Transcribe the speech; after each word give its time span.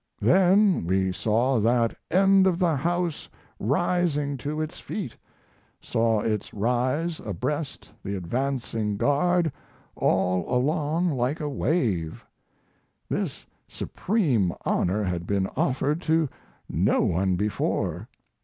Then 0.19 0.87
we 0.87 1.11
saw 1.11 1.59
that 1.59 1.95
end 2.09 2.47
of 2.47 2.57
the 2.57 2.75
house 2.75 3.29
rising 3.59 4.35
to 4.37 4.59
its 4.59 4.79
feet; 4.79 5.15
saw 5.79 6.21
it 6.21 6.51
rise 6.51 7.19
abreast 7.19 7.91
the 8.03 8.15
advancing 8.15 8.97
guard 8.97 9.51
all 9.95 10.43
along 10.51 11.11
like 11.11 11.39
a 11.39 11.47
wave. 11.47 12.25
This 13.09 13.45
supreme 13.67 14.51
honor 14.65 15.03
had 15.03 15.27
been 15.27 15.45
offered 15.55 16.01
to 16.01 16.27
no 16.67 17.01
one 17.01 17.35
before. 17.35 18.09